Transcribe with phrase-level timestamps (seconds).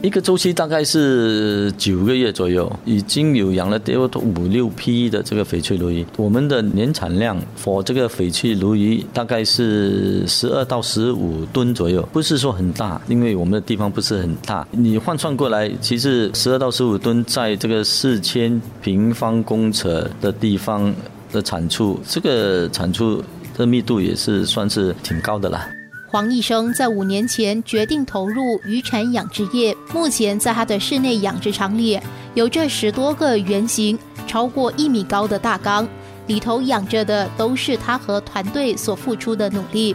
[0.00, 6.06] 一个周期大概是九个月左右，已经有养了得五六批的这个翡翠鲈鱼。
[6.16, 14.66] 我们的年产量我这个翡翠鲈鱼大概是十二到十五吨左右，不是说很大，因为我们的地方不是很大。
[14.70, 20.94] 你换算过来，其实十二到十五吨在这个四千平方公尺的地方
[21.32, 23.20] 的产出，这个产出
[23.56, 25.68] 的密度也是算是挺高的啦。
[26.10, 32.00] 黄医生在五年前决定投入渔产养殖业，目前在他的室内养殖场里，
[32.32, 35.86] 有这十多个圆形、超过一米高的大缸，
[36.26, 39.94] 里头养着的都是他和团队所付出的努力。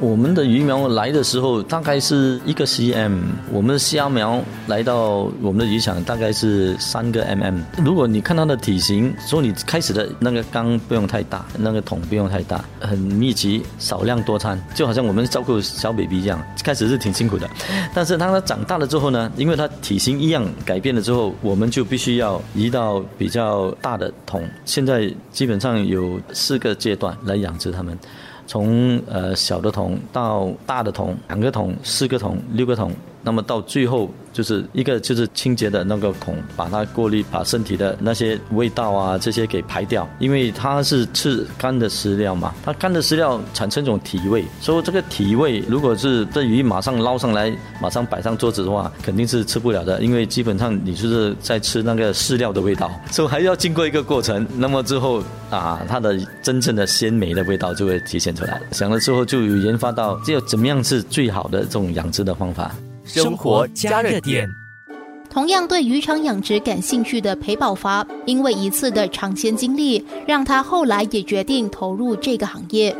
[0.00, 3.18] 我们的鱼苗来的时候大概是一个 cm，
[3.50, 7.60] 我们的虾苗来到我们的渔场大概是三个 mm。
[7.84, 17.50] 如果你看它的体型，说你开始的那个缸不用太大，那个桶不用太大，很密集，少量多餐，就好像我们照顾小 baby 一样，开始是挺辛苦的。
[17.92, 24.48] 但是当它长大了之后呢，因为它体型一样改变了之后，我们就必须要移到比较大的桶。
[24.64, 27.98] 现在基本上有四个阶段来养殖它们。
[28.48, 32.90] 从呃小的桶到大的桶，两个桶、四个桶、六个桶，
[33.22, 34.10] 那么到最后。
[34.30, 40.08] 就是一个就是清洁的那个孔，把它过滤，把身体的那些味道啊这些给排掉。
[40.20, 47.52] 因为它是吃干的饲料嘛，它干的饲料产生一种体味，所以这个体味如果是这鱼马上捞上来，
[47.82, 50.00] 马上摆上桌子的话，肯定是吃不了的。
[50.02, 54.46] 因为基本上你就是在吃那个饲料的味道， 所以还要经过一个过程。
[54.56, 58.60] 那么之后啊，它的真正的鲜美的味道就会体现出来。
[58.70, 62.70] 想了之后就研发到，只有怎么样是最好的这种养殖的方法。
[63.08, 64.48] 生活加热点，
[65.30, 72.94] 同样对渔场养殖感兴趣的裴宝发，因为一次的尝鲜经历，让他后来也决定投入这个行业。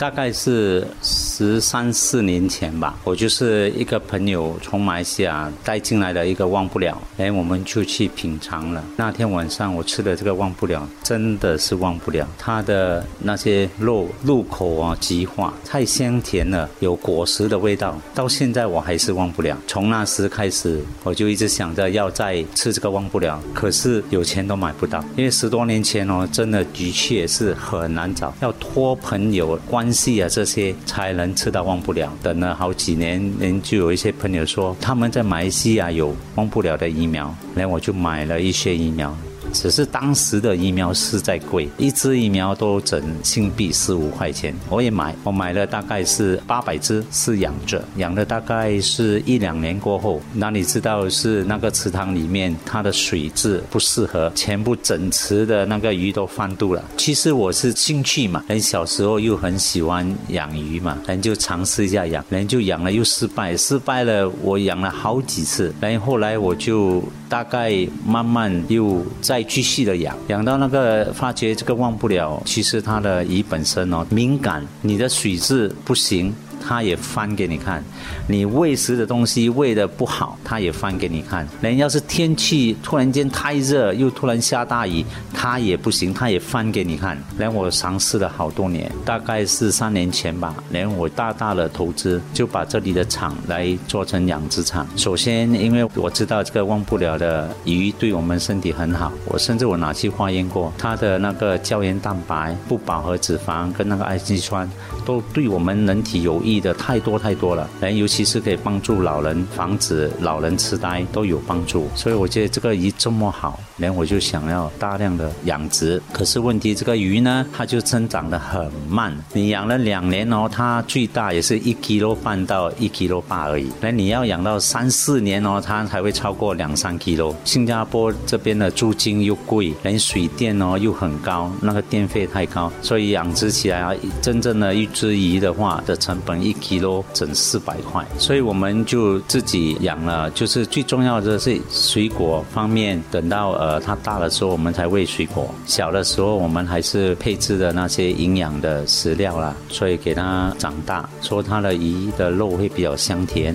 [0.00, 8.82] 大概是十三四年前吧，我就是一个朋友从马来西亚带进来的一个忘不了，哎，我们就去品尝了。
[8.96, 12.26] 那天晚上我吃的这个忘不了，真的是忘不了。
[12.38, 18.00] 它的那些肉入口啊即化，太香甜了，有果实的味道。
[18.14, 19.54] 到现在我还是忘不了。
[19.66, 29.89] 从那时开始，我就一直想着要再吃这个忘不了，可是有钱都买不到，因为十多年前哦，真的的确是很难找，要托朋友关。
[29.92, 32.12] 系啊，这些才能吃到忘不了。
[32.22, 39.16] 等了好几年，人就有一些朋友说，他们在马来西亚有忘不了的疫苗，然后我就买了一些疫苗。
[39.52, 44.54] 只是当时的疫苗实在贵，一支疫苗都整新币四五块钱。
[44.68, 56.84] 我也买，我买了大概是八百支，是养着，养了大概是一两年过后，哪里知道是那个池塘里面它的水质不适合，全部整池的那个鱼都翻肚了。
[56.96, 67.72] 其实我是兴趣嘛，人小时候又很喜欢养鱼嘛，人就尝试一下养，人就养了又失败，失败了我养了好几次，然后后来我就大概
[68.04, 69.42] 慢慢又再。
[69.50, 72.40] 继续的养，养到那个发觉这个忘不了。
[72.44, 76.32] 其实它的鱼本身哦敏感，你的水质不行。
[76.60, 77.82] 他也翻给你看，
[78.28, 81.46] 你喂食的东西喂的不好，他也翻给你看。
[81.60, 87.18] 人要是天气突然间太热，又突然下大雨，他也不行，他也翻给你看。
[87.38, 94.86] 连我尝试了好多年，大概是三年前吧，连我大大的投资就把这里的厂来做成养殖场。
[94.96, 104.68] 首先，因为我知道这个忘不了的鱼对我们身体很好，我甚至我拿去化验过，它的那个胶原蛋白、不饱和脂肪跟那个氨基酸
[105.10, 106.60] 都对我们人体有益。
[106.60, 116.02] 的太多太多了，人尤其是可以帮助老人防止老人痴呆都有帮助，所以我觉得这个鱼这么好，连我就想要大量的养殖。
[116.12, 119.16] 可是问题这个鱼呢，它就增长的很慢。
[119.32, 123.72] 你养了两年哦，它最大也是一 kilo 半到一 kilo 八而已。
[123.80, 127.34] 那你要养到三四年哦，它才会超过两三 kilo。
[127.44, 136.40] 新加坡这边的租金又贵，连水电哦又很高，那个电费太高，所以养殖起来啊，真正的一只鱼的话的成本。
[136.40, 140.30] 一 kilo 整四百块，所以我们就自己养了。
[140.30, 153.54] 就是最重要的是水果方面，等到呃它大的时候，我们才喂水果；小的时候，我们还是配置的那些营养的食料啦，所以给它长大，说它的鱼的肉会比较香甜。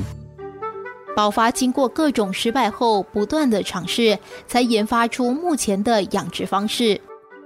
[1.15, 7.01] 宝发经过各种失败后，不断的尝试，才研发出目前的养殖方式。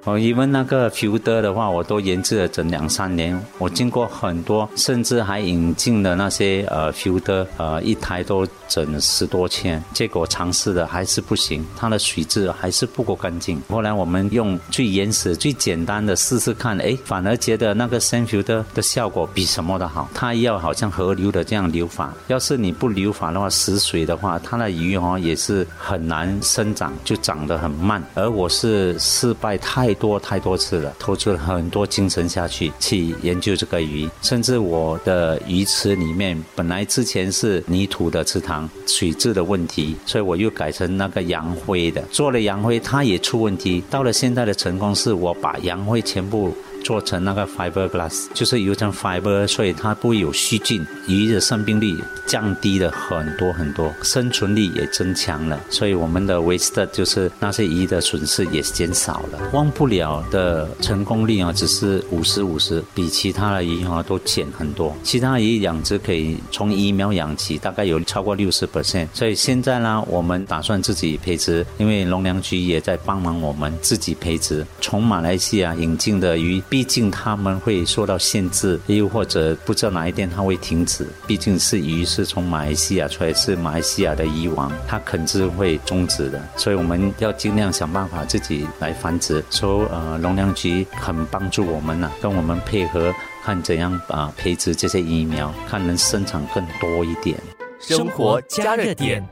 [0.05, 3.37] 哦，因为那个 filter 的话，我都研制了整两三年。
[3.57, 13.61] 我经过很多，甚至还引进了那些呃 filter，呃，一台都整十多千，结果尝试的还是不行，它的水质还是不够干净。
[13.67, 20.09] 后来我们用最原始、最简单的试试看，哎，反而觉得那个 s e n f i l 的的效果比什么的好。
[20.13, 28.01] 它要好像河流的这样流法，要是你不流法的话，死水的话，它的鱼哦也是很难生长，就长得很慢。
[28.15, 43.83] 而我是失败太太多太多次了，投出了很多精神下去去研究这个鱼，甚至我的鱼池里面本来之前是泥土的池塘，水质的问题，所以我又改成那个洋灰的，做了洋灰，它也出问题。
[43.89, 46.55] 到了现在的成功是，我把洋灰全部。
[46.83, 59.39] 做成那个 fiberglass，就是有成 fiber，所以它不会有细菌，鱼的生病率降低了很多很多，生存力也增强了，所以我们的 waste 就是那些鱼的损失也减少了。
[59.53, 64.95] 忘不了的成功率啊，只是五十五十，比其他的鱼啊都减很多。
[65.03, 69.07] 其他鱼养殖可以从疫苗养起，大概有超过六十 percent。
[69.13, 76.61] 所以现在呢，我们打算自己培植，因为农粮局也在帮忙我们自己培植，从马来西亚引进的鱼。
[76.69, 81.05] 毕竟他们会受到限制，又或者不知道哪一天它会停止。
[81.25, 86.39] 毕竟是鱼是从马来西亚出来，是马来西亚的鱼王，它肯定会终止的。
[86.55, 89.43] 所以我们要尽量想办法自己来繁殖。
[89.49, 93.11] 说呃，农粮局很帮助我们呐，跟我们配合，
[93.43, 97.35] 看怎样啊培植这些疫苗，看能生产更多一点。
[97.79, 99.27] 生活加热点。